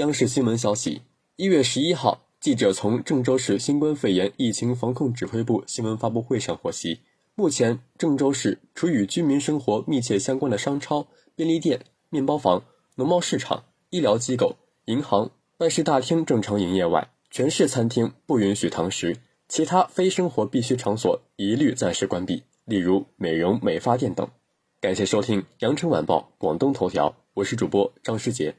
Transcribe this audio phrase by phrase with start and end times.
[0.00, 1.02] 央视新闻消息
[1.36, 7.00] 一月十一号记者从郑州市新冠肺炎疫情防控指挥部新闻发布会上获悉
[7.34, 24.30] 目前郑州市除与居民生活密切相关的商超便利店面包房农贸市场医疗机构银行办事大厅正常营业外全市餐厅不允许堂食其他非生活必需场所一律暂时关闭例如美容美发店等。
[24.80, 28.54] 感谢收听羊城晚报广东头条我是主播张世杰。